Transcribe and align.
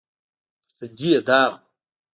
پر 0.75 0.85
تندي 0.87 1.07
يې 1.13 1.19
داغ 1.29 1.51
و. 1.57 1.61